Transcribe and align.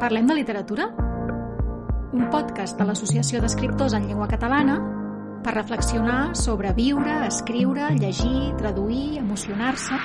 Parlem 0.00 0.24
de 0.26 0.32
literatura? 0.32 0.86
Un 2.16 2.30
podcast 2.32 2.78
de 2.80 2.86
l'Associació 2.88 3.42
d'Escriptors 3.44 3.92
en 3.98 4.06
Llengua 4.08 4.30
Catalana 4.30 4.78
per 5.44 5.52
reflexionar 5.52 6.32
sobre 6.40 6.72
viure, 6.72 7.18
escriure, 7.26 7.90
llegir, 8.00 8.54
traduir, 8.56 9.18
emocionar-se... 9.20 10.00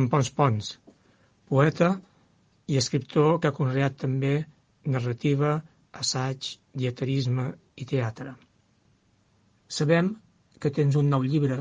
amb 0.00 0.12
Pons 0.12 0.30
Pons, 0.36 0.70
poeta 1.50 1.90
i 2.72 2.78
escriptor 2.80 3.38
que 3.40 3.50
ha 3.50 3.56
conreat 3.56 3.98
també 4.02 4.32
narrativa, 4.94 5.56
assaig, 6.02 6.54
dieterisme 6.82 7.50
i 7.76 7.86
teatre. 7.92 8.32
Sabem 9.78 10.14
que 10.62 10.72
tens 10.78 10.96
un 11.00 11.10
nou 11.14 11.26
llibre 11.32 11.58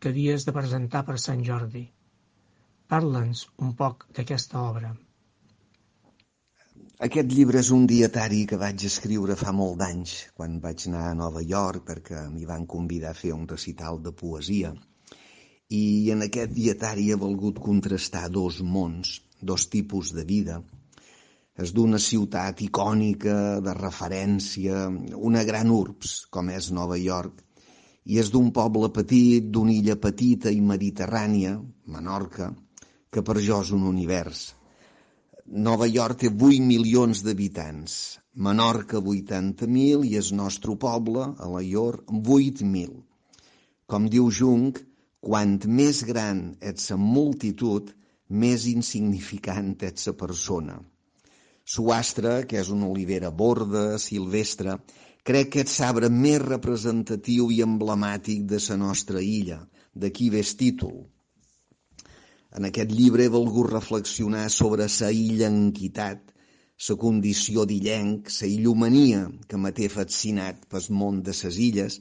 que 0.00 0.12
havies 0.12 0.46
de 0.48 0.54
presentar 0.56 1.04
per 1.08 1.18
Sant 1.24 1.42
Jordi. 1.48 1.84
Parla'ns 2.94 3.44
un 3.66 3.74
poc 3.76 4.08
d'aquesta 4.16 4.62
obra. 4.62 4.94
Aquest 7.04 7.30
llibre 7.36 7.60
és 7.60 7.70
un 7.74 7.86
dietari 7.90 8.44
que 8.50 8.58
vaig 8.64 8.84
escriure 8.88 9.36
fa 9.40 9.52
molt 9.60 9.78
d'anys, 9.80 10.16
quan 10.38 10.58
vaig 10.64 10.88
anar 10.88 11.06
a 11.10 11.14
Nova 11.20 11.42
York 11.52 11.86
perquè 11.90 12.26
m'hi 12.32 12.48
van 12.50 12.66
convidar 12.74 13.12
a 13.12 13.20
fer 13.20 13.32
un 13.36 13.48
recital 13.54 14.00
de 14.04 14.12
poesia. 14.24 14.74
I 15.74 16.10
en 16.14 16.22
aquest 16.26 16.52
dietari 16.54 17.10
he 17.10 17.18
volgut 17.20 17.60
contrastar 17.66 18.28
dos 18.30 18.60
mons, 18.76 19.18
dos 19.40 19.66
tipus 19.72 20.12
de 20.16 20.24
vida. 20.28 20.60
És 21.64 21.72
d'una 21.74 22.00
ciutat 22.02 22.60
icònica, 22.66 23.36
de 23.64 23.74
referència, 23.78 24.86
una 25.30 25.44
gran 25.50 25.70
urbs, 25.70 26.14
com 26.34 26.50
és 26.50 26.70
Nova 26.78 26.98
York, 26.98 27.44
i 28.04 28.18
és 28.20 28.30
d'un 28.34 28.50
poble 28.58 28.90
petit, 28.98 29.46
d'una 29.54 29.72
illa 29.72 29.96
petita 29.96 30.52
i 30.52 30.60
mediterrània, 30.72 31.54
Menorca, 31.94 32.50
que 33.10 33.22
per 33.22 33.38
jo 33.46 33.60
és 33.62 33.70
un 33.76 33.86
univers. 33.90 34.44
Nova 35.68 35.86
York 35.86 36.24
té 36.24 36.30
8 36.32 36.66
milions 36.66 37.22
d'habitants, 37.24 37.96
Menorca 38.34 38.98
80.000 38.98 40.08
i 40.10 40.16
el 40.20 40.30
nostre 40.38 40.74
poble, 40.84 41.28
a 41.38 41.48
la 41.54 41.62
Ior, 41.62 42.00
8.000. 42.10 42.96
Com 43.86 44.08
diu 44.10 44.30
Jung, 44.32 44.72
quant 45.24 45.56
més 45.80 46.02
gran 46.04 46.40
ets 46.70 46.90
la 46.92 46.98
multitud, 47.00 47.88
més 48.42 48.66
insignificant 48.68 49.72
ets 49.88 50.10
la 50.10 50.14
persona. 50.20 50.76
Suastre, 51.74 52.34
que 52.48 52.60
és 52.60 52.70
una 52.74 52.90
olivera 52.92 53.30
borda, 53.32 53.84
silvestre, 53.98 54.76
crec 55.24 55.50
que 55.54 55.64
és 55.64 55.78
l'arbre 55.80 56.10
més 56.12 56.42
representatiu 56.44 57.48
i 57.54 57.62
emblemàtic 57.64 58.44
de 58.50 58.60
la 58.68 58.76
nostra 58.82 59.22
illa, 59.24 59.62
d'aquí 59.94 60.28
ve 60.34 60.42
el 60.44 60.52
títol. 60.60 60.98
En 62.54 62.68
aquest 62.68 62.92
llibre 62.92 63.24
he 63.24 63.32
volgut 63.32 63.70
reflexionar 63.72 64.44
sobre 64.52 64.90
la 65.00 65.10
illenquitat, 65.10 66.20
la 66.88 66.96
condició 67.06 67.64
d'illenc, 67.70 68.28
la 68.42 68.50
illumania 68.50 69.24
que 69.48 69.72
té 69.78 69.88
fascinat 69.88 70.68
pel 70.68 70.92
món 71.00 71.22
de 71.22 71.32
les 71.40 71.58
illes, 71.70 71.98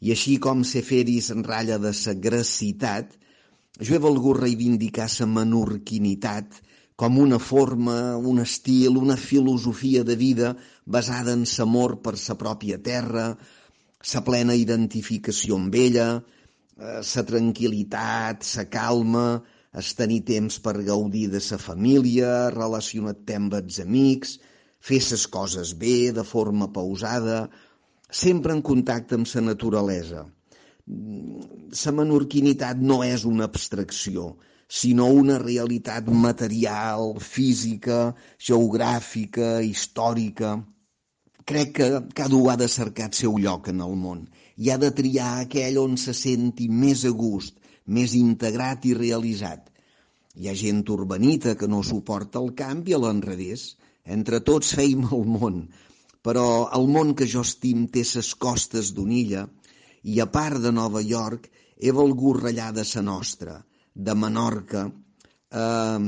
i 0.00 0.12
així 0.14 0.38
com 0.40 0.64
ser 0.64 0.82
feris 0.86 1.30
en 1.34 1.44
ratlla 1.44 1.78
de 1.78 1.92
la 1.92 2.14
gracitat, 2.26 3.12
jo 3.80 3.94
he 3.96 4.02
volgut 4.02 4.40
reivindicar 4.40 5.08
la 5.18 5.26
menorquinitat 5.38 6.60
com 7.00 7.16
una 7.16 7.38
forma, 7.40 8.16
un 8.16 8.42
estil, 8.42 8.98
una 9.00 9.16
filosofia 9.16 10.02
de 10.04 10.16
vida 10.20 10.50
basada 10.84 11.32
en 11.32 11.46
l'amor 11.48 11.94
per 12.04 12.12
la 12.16 12.36
pròpia 12.42 12.76
terra, 12.84 13.24
la 14.12 14.20
plena 14.26 14.56
identificació 14.56 15.56
amb 15.56 15.78
ella, 15.80 16.08
la 16.80 17.24
tranquil·litat, 17.30 18.44
la 18.56 18.66
calma, 18.68 19.24
es 19.80 19.94
tenir 19.96 20.20
temps 20.28 20.58
per 20.60 20.76
gaudir 20.84 21.28
de 21.32 21.40
sa 21.40 21.56
família, 21.56 22.50
relacionar-te 22.52 23.36
amb 23.38 23.56
els 23.62 23.80
amics, 23.80 24.36
fer 24.80 25.00
ses 25.00 25.26
coses 25.38 25.72
bé, 25.72 26.12
de 26.12 26.24
forma 26.24 26.68
pausada, 26.72 27.46
sempre 28.10 28.52
en 28.56 28.62
contacte 28.62 29.16
amb 29.18 29.28
sa 29.30 29.42
naturalesa. 29.44 30.26
Sa 31.80 31.92
menorquinitat 31.94 32.80
no 32.82 33.00
és 33.06 33.24
una 33.28 33.46
abstracció, 33.46 34.34
sinó 34.66 35.06
una 35.14 35.38
realitat 35.38 36.06
material, 36.24 37.16
física, 37.18 38.14
geogràfica, 38.38 39.58
històrica. 39.66 40.58
Crec 41.46 41.72
que 41.78 41.88
cada 42.14 42.36
un 42.36 42.50
ha 42.50 42.56
de 42.58 42.68
cercar 42.68 43.08
el 43.10 43.18
seu 43.18 43.38
lloc 43.38 43.70
en 43.72 43.82
el 43.86 43.96
món 43.98 44.26
i 44.60 44.70
ha 44.70 44.76
de 44.78 44.90
triar 44.94 45.30
aquell 45.40 45.78
on 45.80 45.96
se 45.98 46.14
senti 46.14 46.68
més 46.68 47.04
a 47.08 47.12
gust, 47.16 47.56
més 47.86 48.14
integrat 48.14 48.84
i 48.86 48.94
realitzat. 48.94 49.70
Hi 50.36 50.50
ha 50.50 50.54
gent 50.54 50.82
urbanita 50.94 51.56
que 51.58 51.68
no 51.68 51.82
suporta 51.82 52.38
el 52.42 52.52
canvi 52.58 52.94
a 52.94 53.00
l'enrevés. 53.02 53.74
Entre 54.16 54.40
tots 54.46 54.74
feim 54.78 55.02
el 55.16 55.24
món, 55.28 55.56
però 56.26 56.46
el 56.76 56.86
món 56.94 57.14
que 57.16 57.28
jo 57.34 57.44
estim 57.46 57.86
té 57.94 58.04
ses 58.04 58.34
costes 58.44 58.92
d'una 58.96 59.16
illa 59.20 59.46
i 60.02 60.20
a 60.20 60.28
part 60.32 60.60
de 60.64 60.72
Nova 60.72 61.02
York 61.04 61.48
he 61.80 61.92
volgut 61.96 62.42
ratllar 62.42 62.72
de 62.76 62.84
sa 62.84 63.02
nostra, 63.02 63.56
de 63.94 64.14
Menorca, 64.14 64.84
eh, 65.50 66.00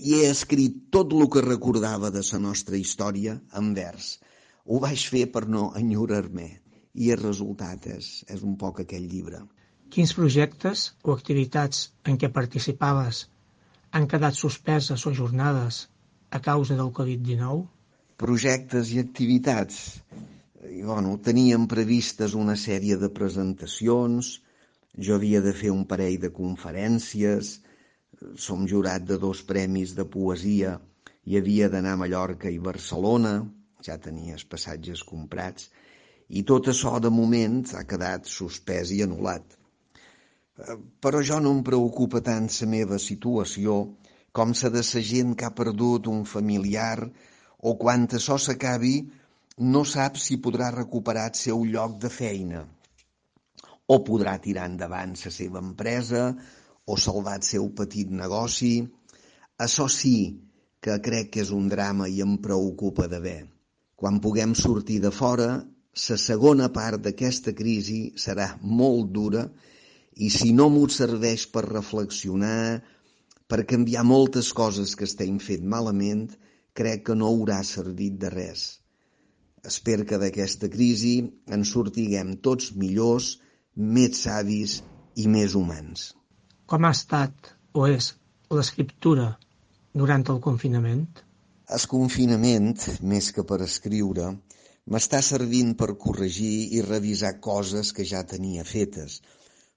i 0.00 0.16
he 0.16 0.28
escrit 0.30 0.76
tot 0.96 1.12
el 1.16 1.28
que 1.32 1.44
recordava 1.44 2.10
de 2.12 2.22
sa 2.24 2.38
nostra 2.40 2.76
història 2.76 3.36
en 3.60 3.72
vers. 3.76 4.18
Ho 4.64 4.80
vaig 4.84 5.06
fer 5.12 5.26
per 5.32 5.46
no 5.48 5.70
enyorar-me 5.80 6.48
i 6.94 7.10
el 7.14 7.20
resultat 7.22 7.88
és, 7.96 8.12
és 8.28 8.44
un 8.46 8.56
poc 8.60 8.80
aquell 8.84 9.08
llibre. 9.08 9.42
Quins 9.90 10.12
projectes 10.14 10.86
o 11.02 11.12
activitats 11.16 11.90
en 12.06 12.16
què 12.20 12.30
participaves 12.32 13.24
han 13.90 14.06
quedat 14.10 14.38
suspeses 14.38 15.04
o 15.06 15.10
ajornades 15.10 15.82
a 16.30 16.40
causa 16.40 16.76
del 16.78 16.92
Covid-19? 16.96 17.66
Projectes 18.20 18.90
i 18.92 18.98
activitats. 19.00 19.76
I, 20.68 20.82
bueno, 20.84 21.14
teníem 21.24 21.64
previstes 21.70 22.34
una 22.36 22.56
sèrie 22.62 22.98
de 23.00 23.08
presentacions, 23.16 24.34
jo 25.06 25.16
havia 25.16 25.40
de 25.40 25.54
fer 25.56 25.70
un 25.72 25.86
parell 25.88 26.18
de 26.20 26.28
conferències, 26.34 27.54
som 28.36 28.66
jurat 28.68 29.06
de 29.08 29.16
dos 29.22 29.40
premis 29.48 29.94
de 29.96 30.04
poesia 30.04 30.74
i 31.24 31.38
havia 31.40 31.70
d'anar 31.72 31.94
a 31.96 32.00
Mallorca 32.02 32.52
i 32.52 32.60
Barcelona, 32.60 33.32
ja 33.86 33.96
tenia 33.96 34.36
els 34.36 34.44
passatges 34.44 35.02
comprats, 35.14 35.70
i 36.28 36.44
tot 36.50 36.68
això 36.68 36.98
de 37.00 37.10
moment 37.10 37.62
ha 37.72 37.86
quedat 37.88 38.28
suspès 38.28 38.92
i 38.92 39.00
anul·lat. 39.06 39.56
Però 41.00 41.24
jo 41.24 41.40
no 41.40 41.56
em 41.56 41.64
preocupa 41.64 42.20
tant 42.20 42.52
la 42.60 42.68
meva 42.68 43.00
situació 43.00 43.80
com 44.36 44.52
la 44.62 44.70
de 44.76 44.84
la 44.84 45.04
gent 45.14 45.34
que 45.34 45.48
ha 45.48 45.56
perdut 45.56 46.12
un 46.12 46.24
familiar 46.28 47.08
o 47.62 47.76
quan 47.80 48.06
això 48.08 48.36
s'acabi 48.40 48.94
no 49.72 49.84
sap 49.84 50.16
si 50.16 50.38
podrà 50.44 50.70
recuperar 50.74 51.30
el 51.30 51.40
seu 51.40 51.64
lloc 51.68 51.98
de 52.02 52.10
feina 52.12 52.62
o 53.90 53.98
podrà 54.06 54.36
tirar 54.38 54.68
endavant 54.70 55.16
la 55.24 55.32
seva 55.34 55.60
empresa 55.60 56.30
o 56.86 56.96
salvar 56.96 57.36
el 57.40 57.46
seu 57.46 57.66
petit 57.80 58.10
negoci. 58.20 58.74
Això 59.66 59.88
sí 59.90 60.16
que 60.80 60.96
crec 61.04 61.32
que 61.34 61.42
és 61.44 61.50
un 61.56 61.66
drama 61.68 62.06
i 62.08 62.22
em 62.24 62.36
preocupa 62.44 63.08
d'haver. 63.10 63.42
Quan 64.00 64.20
puguem 64.24 64.54
sortir 64.56 65.00
de 65.04 65.10
fora, 65.12 65.50
la 65.60 66.18
segona 66.22 66.70
part 66.72 67.02
d'aquesta 67.04 67.52
crisi 67.58 68.14
serà 68.24 68.46
molt 68.62 69.10
dura 69.12 69.44
i 70.16 70.30
si 70.30 70.54
no 70.56 70.68
m'ho 70.70 70.86
serveix 70.88 71.48
per 71.52 71.66
reflexionar, 71.66 72.80
per 73.50 73.66
canviar 73.66 74.06
moltes 74.06 74.52
coses 74.54 74.94
que 74.94 75.08
estem 75.10 75.42
fent 75.42 75.66
malament, 75.66 76.28
crec 76.80 77.06
que 77.08 77.16
no 77.22 77.30
haurà 77.30 77.60
servit 77.70 78.18
de 78.24 78.32
res. 78.34 78.66
Espero 79.70 80.06
que 80.08 80.18
d'aquesta 80.20 80.70
crisi 80.72 81.14
en 81.54 81.64
sortiguem 81.68 82.36
tots 82.46 82.72
millors, 82.82 83.34
més 83.96 84.22
savis 84.24 84.80
i 85.16 85.26
més 85.28 85.56
humans. 85.58 86.10
Com 86.70 86.86
ha 86.86 86.92
estat 86.96 87.52
o 87.74 87.86
és 87.86 88.12
l'escriptura 88.56 89.26
durant 90.02 90.24
el 90.32 90.40
confinament? 90.46 91.04
El 91.76 91.84
confinament, 91.90 92.72
més 93.12 93.30
que 93.34 93.44
per 93.46 93.60
escriure, 93.66 94.30
m'està 94.90 95.20
servint 95.22 95.74
per 95.82 95.92
corregir 96.04 96.54
i 96.78 96.80
revisar 96.86 97.36
coses 97.46 97.92
que 97.96 98.06
ja 98.12 98.24
tenia 98.32 98.64
fetes, 98.66 99.20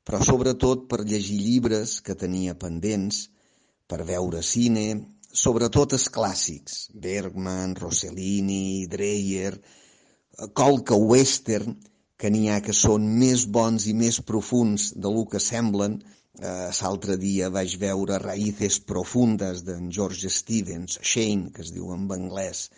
però 0.04 0.22
sobretot 0.24 0.88
per 0.90 1.04
llegir 1.04 1.38
llibres 1.42 2.00
que 2.08 2.16
tenia 2.24 2.56
pendents, 2.64 3.28
per 3.88 4.02
veure 4.10 4.42
cine, 4.48 4.88
sobretot 5.34 5.96
els 5.98 6.10
clàssics, 6.14 6.88
Bergman, 6.94 7.74
Rossellini, 7.80 8.86
Dreyer, 8.90 9.56
qualque 10.54 10.98
western, 10.98 11.76
que 12.18 12.30
n'hi 12.32 12.48
ha 12.54 12.60
que 12.64 12.76
són 12.78 13.06
més 13.20 13.46
bons 13.58 13.88
i 13.90 13.94
més 13.98 14.22
profuns 14.24 14.92
de 14.96 15.10
lo 15.12 15.26
que 15.32 15.42
semblen. 15.44 15.98
Eh, 16.40 16.70
L'altre 16.80 17.18
dia 17.20 17.50
vaig 17.54 17.74
veure 17.82 18.20
Raíces 18.22 18.80
profundes 18.92 19.64
d'en 19.68 19.90
George 19.92 20.30
Stevens, 20.32 21.00
Shane, 21.02 21.52
que 21.56 21.66
es 21.66 21.74
diu 21.74 21.92
en 21.94 22.06
anglès, 22.16 22.70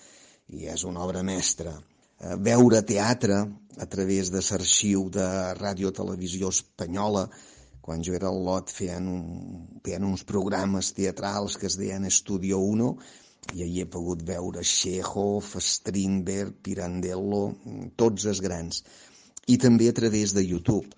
i 0.48 0.66
és 0.72 0.88
una 0.88 1.04
obra 1.06 1.22
mestra. 1.28 1.76
Eh, 1.76 2.36
veure 2.48 2.82
teatre 2.88 3.44
a 3.78 3.86
través 3.92 4.32
de 4.32 4.42
l'arxiu 4.42 5.10
de 5.12 5.28
Ràdio 5.60 5.92
Televisió 5.92 6.50
Espanyola, 6.56 7.28
quan 7.86 8.02
jo 8.06 8.16
era 8.18 8.32
al 8.34 8.40
lot 8.48 8.72
feien, 8.74 9.08
un, 9.16 9.26
feien 9.86 10.06
uns 10.08 10.24
programes 10.26 10.88
teatrals 10.98 11.58
que 11.62 11.68
es 11.70 11.78
deien 11.78 12.08
Estudio 12.10 12.58
1 12.58 12.88
i 13.54 13.62
ahir 13.62 13.84
he 13.84 13.90
pogut 13.96 14.24
veure 14.26 14.64
Chekhov, 14.66 15.52
Strindberg, 15.62 16.56
Pirandello, 16.66 17.44
tots 18.02 18.26
els 18.32 18.42
grans. 18.42 18.82
I 19.54 19.60
també 19.62 19.92
a 19.92 19.98
través 20.00 20.34
de 20.34 20.42
YouTube 20.42 20.90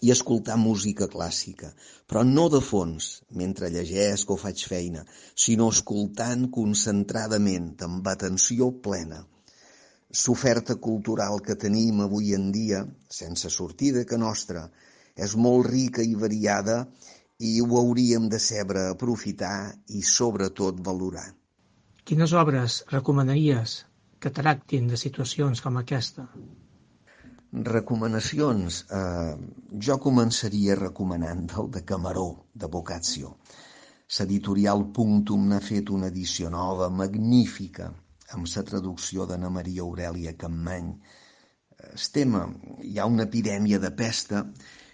i 0.00 0.12
escoltar 0.14 0.56
música 0.56 1.10
clàssica, 1.12 1.74
però 2.08 2.22
no 2.24 2.46
de 2.54 2.62
fons, 2.64 3.08
mentre 3.40 3.68
llegesc 3.74 4.32
o 4.32 4.38
faig 4.40 4.62
feina, 4.70 5.04
sinó 5.44 5.68
escoltant 5.74 6.46
concentradament, 6.54 7.74
amb 7.84 8.08
atenció 8.14 8.70
plena. 8.86 9.20
L'oferta 10.24 10.78
cultural 10.88 11.44
que 11.44 11.58
tenim 11.66 12.00
avui 12.06 12.32
en 12.38 12.48
dia, 12.56 12.80
sense 13.20 13.52
sortida 13.52 14.06
que 14.08 14.18
nostra, 14.24 14.64
és 15.26 15.36
molt 15.36 15.68
rica 15.70 16.04
i 16.06 16.16
variada 16.24 16.80
i 17.40 17.52
ho 17.64 17.76
hauríem 17.80 18.28
de 18.32 18.38
saber 18.46 18.86
aprofitar 18.90 19.72
i 19.96 20.02
sobretot 20.04 20.80
valorar. 20.88 21.28
Quines 22.04 22.32
obres 22.36 22.80
recomanaries 22.92 23.76
que 24.20 24.32
tractin 24.36 24.88
de 24.90 24.98
situacions 25.00 25.62
com 25.64 25.78
aquesta? 25.80 26.26
Recomanacions. 27.70 28.84
Eh, 28.98 29.34
jo 29.86 29.96
començaria 30.04 30.76
recomanant 30.78 31.46
el 31.62 31.70
de 31.76 31.82
Camaró, 31.92 32.28
de 32.54 32.68
Boccaccio. 32.68 33.34
L'editorial 34.18 34.84
Punctum 34.94 35.48
n'ha 35.48 35.60
fet 35.64 35.90
una 35.96 36.10
edició 36.12 36.50
nova, 36.50 36.90
magnífica, 37.02 37.88
amb 38.36 38.50
la 38.54 38.62
traducció 38.70 39.26
d'Anna 39.26 39.50
Maria 39.56 39.86
Aurelia 39.86 40.36
Campmany. 40.38 40.92
Estem, 41.94 42.36
hi 42.84 42.98
ha 42.98 43.08
una 43.08 43.26
epidèmia 43.28 43.80
de 43.82 43.90
pesta 44.02 44.44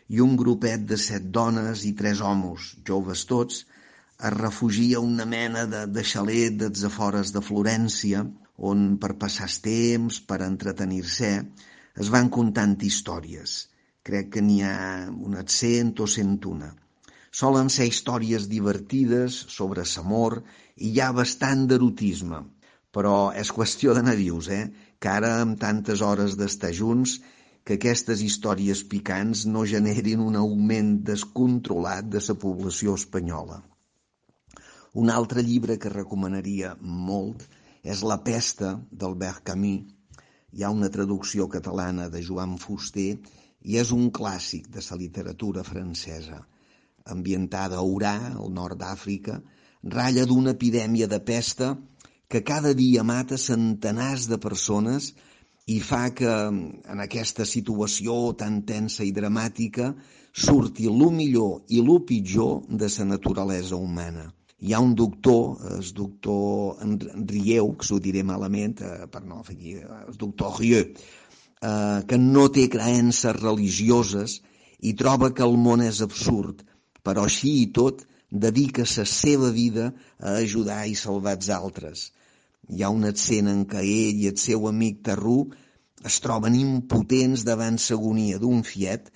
i 0.08 0.20
un 0.22 0.36
grupet 0.38 0.86
de 0.86 0.98
set 1.00 1.30
dones 1.34 1.84
i 1.88 1.92
tres 1.98 2.20
homes, 2.22 2.74
joves 2.86 3.24
tots, 3.30 3.64
es 4.16 4.32
refugia 4.32 5.00
una 5.00 5.26
mena 5.28 5.66
de, 5.66 5.84
de 5.92 6.04
xalet 6.12 6.56
dels 6.62 6.84
afores 6.88 7.32
de 7.34 7.42
Florència, 7.44 8.24
on 8.56 8.96
per 9.02 9.16
passar 9.20 9.48
el 9.50 9.56
temps, 9.64 10.20
per 10.28 10.40
entretenir-se, 10.46 11.32
es 12.00 12.12
van 12.14 12.30
contant 12.32 12.76
històries. 12.88 13.56
Crec 14.06 14.30
que 14.36 14.42
n'hi 14.44 14.62
ha 14.64 14.76
unes 15.10 15.60
cent 15.60 15.92
o 16.00 16.06
cent 16.06 16.38
una. 16.48 16.70
Solen 17.36 17.68
ser 17.68 17.88
històries 17.90 18.46
divertides 18.48 19.42
sobre 19.52 19.84
l'amor 19.84 20.38
i 20.76 20.92
hi 20.92 21.00
ha 21.00 21.12
bastant 21.12 21.66
d'erotisme, 21.68 22.40
però 22.96 23.16
és 23.36 23.52
qüestió 23.52 23.92
de 23.96 24.04
nadius, 24.06 24.48
eh? 24.48 24.64
que 25.00 25.10
ara 25.12 25.34
amb 25.42 25.58
tantes 25.60 26.00
hores 26.00 26.38
d'estar 26.40 26.72
junts 26.72 27.18
que 27.66 27.80
aquestes 27.80 28.20
històries 28.22 28.84
picants 28.86 29.42
no 29.50 29.64
generin 29.66 30.20
un 30.22 30.36
augment 30.38 30.92
descontrolat 31.08 32.06
de 32.12 32.22
la 32.28 32.36
població 32.44 32.94
espanyola. 33.00 33.58
Un 35.02 35.10
altre 35.10 35.42
llibre 35.42 35.74
que 35.82 35.90
recomanaria 35.92 36.76
molt 36.80 37.42
és 37.82 38.04
La 38.06 38.20
pesta 38.28 38.70
d'Albert 39.00 39.42
Camus. 39.50 39.82
Hi 40.54 40.62
ha 40.62 40.70
una 40.70 40.92
traducció 40.94 41.48
catalana 41.52 42.06
de 42.08 42.22
Joan 42.28 42.54
Fuster 42.62 43.10
i 43.66 43.76
és 43.82 43.90
un 43.92 44.08
clàssic 44.14 44.70
de 44.70 44.86
la 44.86 44.96
literatura 45.02 45.66
francesa. 45.66 46.38
Ambientada 47.12 47.82
a 47.82 47.84
Urà, 47.84 48.16
al 48.30 48.54
nord 48.54 48.78
d'Àfrica, 48.78 49.40
ratlla 49.98 50.24
d'una 50.30 50.54
epidèmia 50.54 51.10
de 51.10 51.18
pesta 51.18 51.74
que 52.30 52.46
cada 52.46 52.72
dia 52.78 53.02
mata 53.02 53.36
centenars 53.38 54.30
de 54.30 54.38
persones 54.38 55.12
i 55.66 55.80
fa 55.82 56.12
que 56.14 56.30
en 56.30 57.00
aquesta 57.02 57.44
situació 57.44 58.16
tan 58.38 58.60
tensa 58.68 59.02
i 59.02 59.10
dramàtica 59.14 59.90
surti 60.46 60.86
lo 60.86 61.08
millor 61.10 61.64
i 61.74 61.80
lo 61.82 61.98
pitjor 62.06 62.60
de 62.68 62.88
la 62.98 63.06
naturalesa 63.10 63.76
humana. 63.76 64.28
Hi 64.62 64.72
ha 64.72 64.80
un 64.80 64.94
doctor, 64.94 65.58
el 65.74 65.88
doctor 65.92 66.78
Rieu, 67.32 67.72
que 67.76 67.86
s'ho 67.88 67.98
diré 68.00 68.22
malament, 68.22 68.80
eh, 68.80 69.08
per 69.10 69.24
no 69.24 69.42
fer 69.42 69.56
aquí, 69.56 69.74
el 69.82 70.16
doctor 70.16 70.54
Rieu, 70.60 70.84
eh, 71.60 72.00
que 72.08 72.18
no 72.18 72.46
té 72.48 72.68
creences 72.68 73.36
religioses 73.42 74.40
i 74.80 74.94
troba 74.94 75.32
que 75.34 75.44
el 75.44 75.58
món 75.66 75.82
és 75.82 76.00
absurd, 76.00 76.62
però 77.02 77.26
així 77.26 77.52
i 77.64 77.66
tot 77.80 78.06
dedica 78.30 78.86
la 78.86 79.04
seva 79.04 79.50
vida 79.50 79.92
a 80.20 80.38
ajudar 80.44 80.86
i 80.86 80.94
salvar 80.94 81.36
els 81.36 81.50
altres. 81.50 82.12
Hi 82.68 82.82
ha 82.82 82.90
una 82.90 83.12
escena 83.14 83.52
en 83.54 83.62
què 83.70 83.82
ell 83.82 84.22
i 84.24 84.28
el 84.32 84.38
seu 84.42 84.66
amic 84.66 85.02
Tarrú 85.08 85.36
es 86.10 86.18
troben 86.24 86.56
impotents 86.58 87.44
davant 87.46 87.78
l'agonia 87.84 88.40
d'un 88.42 88.64
fiet 88.66 89.12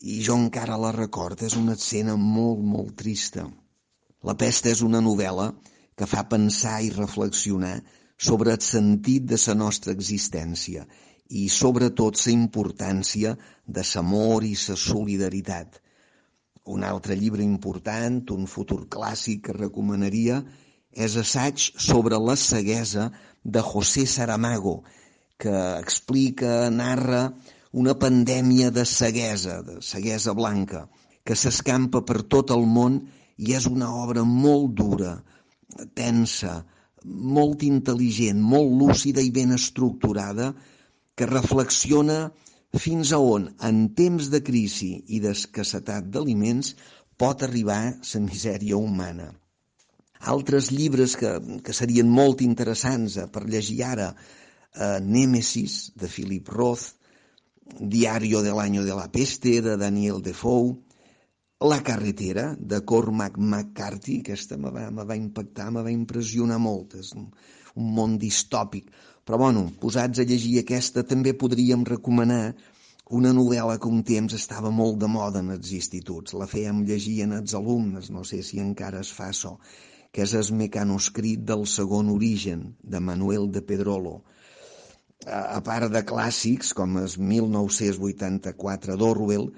i 0.00 0.18
jo 0.26 0.34
encara 0.38 0.78
la 0.82 0.90
recordo. 0.96 1.46
És 1.46 1.56
una 1.60 1.76
escena 1.78 2.16
molt, 2.16 2.64
molt 2.74 2.96
trista. 3.02 3.46
La 4.26 4.34
pesta 4.34 4.70
és 4.72 4.82
una 4.82 5.00
novel·la 5.04 5.52
que 5.98 6.10
fa 6.10 6.26
pensar 6.32 6.80
i 6.82 6.90
reflexionar 6.94 7.76
sobre 8.18 8.52
el 8.56 8.62
sentit 8.66 9.30
de 9.30 9.38
la 9.46 9.54
nostra 9.54 9.94
existència 9.94 10.86
i 11.28 11.48
sobretot 11.54 12.18
la 12.26 12.32
importància 12.32 13.36
de 13.66 13.84
l'amor 13.94 14.44
i 14.44 14.56
la 14.66 14.76
solidaritat. 14.76 15.82
Un 16.66 16.82
altre 16.84 17.14
llibre 17.16 17.42
important, 17.46 18.24
un 18.34 18.46
futur 18.46 18.86
clàssic 18.90 19.44
que 19.46 19.56
recomanaria, 19.56 20.42
és 20.92 21.16
assaig 21.16 21.70
sobre 21.76 22.18
la 22.18 22.36
ceguesa 22.36 23.10
de 23.44 23.60
José 23.62 24.06
Saramago, 24.06 24.82
que 25.38 25.54
explica, 25.78 26.70
narra 26.70 27.32
una 27.72 27.94
pandèmia 27.94 28.70
de 28.70 28.84
ceguesa, 28.84 29.62
de 29.62 29.80
ceguesa 29.82 30.34
blanca, 30.34 30.88
que 31.24 31.36
s'escampa 31.36 32.02
per 32.08 32.22
tot 32.34 32.50
el 32.50 32.64
món 32.66 33.02
i 33.36 33.54
és 33.54 33.68
una 33.70 33.90
obra 34.02 34.24
molt 34.24 34.74
dura, 34.80 35.12
tensa, 35.94 36.64
molt 37.04 37.62
intel·ligent, 37.62 38.40
molt 38.40 38.72
lúcida 38.80 39.22
i 39.22 39.30
ben 39.30 39.52
estructurada, 39.54 40.54
que 41.14 41.28
reflexiona 41.28 42.30
fins 42.74 43.12
a 43.12 43.18
on, 43.18 43.50
en 43.68 43.88
temps 43.98 44.30
de 44.32 44.40
crisi 44.44 44.94
i 45.06 45.20
d'escassetat 45.20 46.08
d'aliments, 46.14 46.74
pot 47.18 47.42
arribar 47.42 47.82
la 47.92 48.20
misèria 48.24 48.76
humana. 48.76 49.32
Altres 50.20 50.72
llibres 50.74 51.14
que, 51.16 51.36
que 51.62 51.72
serien 51.72 52.08
molt 52.10 52.42
interessants 52.42 53.16
eh, 53.16 53.26
per 53.30 53.46
llegir 53.46 53.82
ara, 53.86 54.08
eh, 54.74 54.98
Némesis, 55.00 55.92
de 55.94 56.08
Philip 56.08 56.48
Roth, 56.48 56.94
Diario 57.78 58.42
del 58.42 58.58
año 58.58 58.82
de 58.84 58.94
la 58.96 59.10
peste, 59.12 59.60
de 59.62 59.76
Daniel 59.76 60.22
Defoe, 60.22 60.76
La 61.60 61.82
carretera, 61.82 62.54
de 62.58 62.84
Cormac 62.84 63.36
McCarthy, 63.36 64.20
aquesta 64.20 64.56
me 64.56 64.70
va, 64.70 64.90
me 64.94 65.04
va 65.04 65.16
impactar, 65.16 65.72
me 65.74 65.82
va 65.82 65.90
impressionar 65.90 66.58
molt, 66.62 66.94
és 66.94 67.10
un, 67.18 67.24
un 67.74 67.88
món 67.96 68.14
distòpic. 68.22 68.92
Però, 69.26 69.40
bueno, 69.42 69.64
posats 69.80 70.22
a 70.22 70.26
llegir 70.26 70.60
aquesta, 70.60 71.02
també 71.02 71.34
podríem 71.34 71.82
recomanar 71.84 72.54
una 73.10 73.32
novel·la 73.34 73.74
que 73.82 73.90
un 73.90 74.04
temps 74.06 74.38
estava 74.38 74.70
molt 74.70 75.00
de 75.02 75.10
moda 75.10 75.42
en 75.42 75.50
els 75.56 75.74
instituts. 75.74 76.38
La 76.38 76.46
fèiem 76.46 76.84
llegir 76.86 77.24
en 77.26 77.34
els 77.40 77.58
alumnes, 77.58 78.12
no 78.14 78.22
sé 78.22 78.38
si 78.46 78.62
encara 78.62 79.02
es 79.02 79.10
fa 79.10 79.32
això 79.32 79.56
que 80.12 80.24
és 80.24 80.34
el 80.34 80.50
mecanoscrit 80.56 81.44
del 81.48 81.66
segon 81.66 82.08
origen, 82.14 82.74
de 82.82 83.00
Manuel 83.00 83.50
de 83.52 83.62
Pedrolo. 83.62 84.22
a 85.28 85.58
part 85.66 85.90
de 85.92 86.00
clàssics 86.06 86.68
com 86.78 86.96
el 86.96 87.10
1984 87.30 88.94
d'Orwell, 88.96 89.48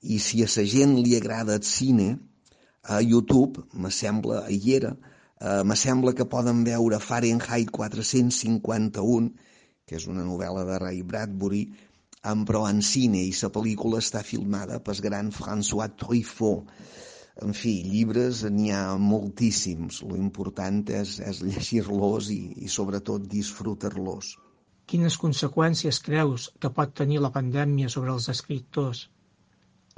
i 0.00 0.18
si 0.22 0.44
a 0.44 0.48
la 0.52 0.64
gent 0.64 0.94
li 1.02 1.16
agrada 1.16 1.56
el 1.58 1.66
cine, 1.66 2.06
a 2.88 3.00
YouTube, 3.02 3.64
me 3.74 3.90
sembla, 3.90 4.44
hi 4.48 4.74
era, 4.76 4.94
eh, 5.40 5.62
me 5.64 5.76
sembla 5.76 6.14
que 6.14 6.24
poden 6.24 6.62
veure 6.64 7.00
Fahrenheit 7.02 7.70
451, 7.74 9.32
que 9.84 9.98
és 9.98 10.06
una 10.06 10.24
novel·la 10.24 10.64
de 10.68 10.78
Ray 10.84 11.02
Bradbury, 11.02 11.64
però 12.48 12.64
en 12.68 12.80
cine, 12.82 13.20
i 13.24 13.34
la 13.42 13.50
pel·lícula 13.54 14.00
està 14.02 14.22
filmada 14.22 14.80
pel 14.84 15.00
gran 15.04 15.30
François 15.32 15.92
Truffaut. 15.96 16.68
En 17.46 17.54
fi, 17.54 17.72
llibres 17.86 18.42
n'hi 18.50 18.72
ha 18.74 18.82
moltíssims. 18.98 20.00
Lo 20.08 20.16
important 20.18 20.82
és, 21.00 21.18
és 21.30 21.40
llegir-los 21.46 22.30
i, 22.34 22.40
i 22.66 22.70
sobretot 22.76 23.28
disfrutar-los. 23.34 24.32
Quines 24.90 25.18
conseqüències 25.22 26.00
creus 26.04 26.48
que 26.58 26.72
pot 26.78 26.94
tenir 27.00 27.20
la 27.22 27.30
pandèmia 27.34 27.90
sobre 27.94 28.14
els 28.16 28.28
escriptors, 28.32 29.04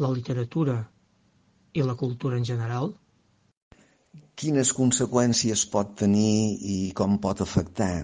la 0.05 0.11
literatura 0.17 0.77
i 1.73 1.85
la 1.87 1.97
cultura 2.03 2.37
en 2.41 2.47
general? 2.49 2.93
Quines 4.41 4.73
conseqüències 4.77 5.63
pot 5.73 5.95
tenir 6.03 6.57
i 6.75 6.79
com 7.01 7.19
pot 7.25 7.41
afectar? 7.45 7.95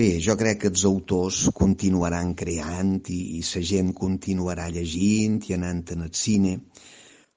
Bé, 0.00 0.08
jo 0.26 0.34
crec 0.40 0.62
que 0.62 0.70
els 0.72 0.84
autors 0.88 1.44
continuaran 1.60 2.34
creant 2.42 2.96
i, 3.12 3.20
i 3.38 3.42
la 3.52 3.62
gent 3.70 3.92
continuarà 4.00 4.66
llegint 4.74 5.38
i 5.46 5.54
anant 5.58 5.84
en 5.94 6.08
el 6.08 6.14
cine, 6.24 6.56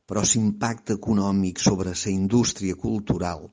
però 0.09 0.23
l'impacte 0.25 0.95
econòmic 0.97 1.59
sobre 1.61 1.91
la 1.93 2.11
indústria 2.11 2.75
cultural, 2.75 3.43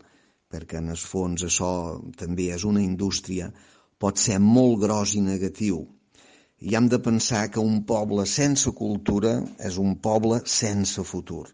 perquè 0.48 0.78
en 0.80 0.88
el 0.94 1.02
fons 1.10 1.44
això 1.44 1.72
també 2.16 2.46
és 2.54 2.64
una 2.64 2.80
indústria, 2.80 3.50
pot 4.00 4.16
ser 4.22 4.38
molt 4.40 4.80
gros 4.86 5.12
i 5.18 5.20
negatiu. 5.20 5.82
I 6.64 6.78
hem 6.78 6.88
de 6.88 6.98
pensar 7.04 7.42
que 7.52 7.60
un 7.60 7.82
poble 7.84 8.24
sense 8.32 8.72
cultura 8.72 9.34
és 9.68 9.76
un 9.76 9.98
poble 10.08 10.40
sense 10.48 11.04
futur. 11.04 11.44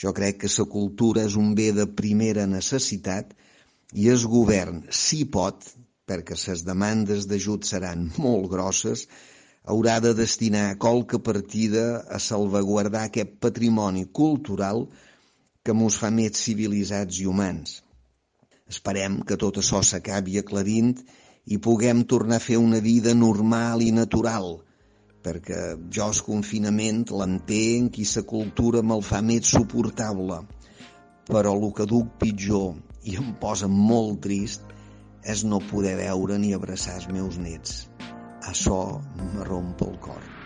Jo 0.00 0.12
crec 0.16 0.40
que 0.40 0.52
la 0.54 0.68
cultura 0.72 1.24
és 1.28 1.36
un 1.36 1.52
bé 1.58 1.70
de 1.76 1.86
primera 2.00 2.46
necessitat 2.48 3.36
i 3.92 4.08
el 4.08 4.24
govern, 4.24 4.84
si 4.88 5.24
pot, 5.36 5.68
perquè 6.08 6.40
les 6.40 6.64
demandes 6.64 7.28
d'ajut 7.28 7.68
seran 7.68 8.10
molt 8.16 8.48
grosses, 8.48 9.08
haurà 9.66 9.98
de 10.00 10.12
destinar 10.14 10.76
qualque 10.78 11.18
partida 11.18 11.86
a 12.06 12.20
salvaguardar 12.22 13.06
aquest 13.08 13.32
patrimoni 13.42 14.04
cultural 14.20 14.86
que 15.66 15.74
mos 15.74 15.96
fa 15.98 16.12
més 16.14 16.38
civilitzats 16.38 17.18
i 17.18 17.26
humans. 17.26 17.80
Esperem 18.70 19.18
que 19.26 19.38
tot 19.42 19.58
això 19.62 19.82
s'acabi 19.82 20.38
aclarint 20.38 20.94
i 21.50 21.58
puguem 21.62 22.04
tornar 22.12 22.38
a 22.38 22.44
fer 22.44 22.60
una 22.62 22.78
vida 22.84 23.14
normal 23.14 23.82
i 23.82 23.90
natural, 23.94 24.60
perquè 25.26 25.60
jo 25.96 26.06
el 26.06 26.22
confinament 26.28 27.02
l'entenc 27.10 27.98
i 27.98 28.06
la 28.14 28.22
cultura 28.34 28.82
me'l 28.86 29.02
fa 29.02 29.22
més 29.22 29.50
suportable. 29.56 30.40
Però 31.26 31.56
el 31.58 31.68
que 31.74 31.90
duc 31.90 32.14
pitjor 32.22 32.76
i 33.02 33.18
em 33.18 33.34
posa 33.42 33.66
molt 33.66 34.22
trist 34.22 34.62
és 35.26 35.42
no 35.42 35.58
poder 35.58 35.96
veure 35.98 36.38
ni 36.38 36.54
abraçar 36.54 37.00
els 37.00 37.10
meus 37.10 37.38
nets. 37.42 37.95
Això 38.50 38.78
me 39.20 39.44
romp 39.50 39.82
el 39.88 39.96
cor. 40.08 40.45